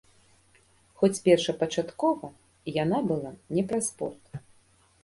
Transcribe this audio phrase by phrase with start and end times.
[1.01, 2.27] Хоць першапачаткова
[2.83, 4.43] яна была не пра спорт.